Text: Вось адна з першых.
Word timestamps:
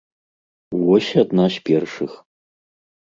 Вось 0.87 1.11
адна 1.25 1.45
з 1.59 1.63
першых. 1.71 2.11